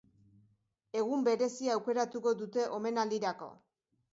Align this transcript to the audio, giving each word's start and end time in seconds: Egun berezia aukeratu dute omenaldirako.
Egun 1.01 1.27
berezia 1.27 1.75
aukeratu 1.75 2.25
dute 2.43 2.67
omenaldirako. 2.79 3.53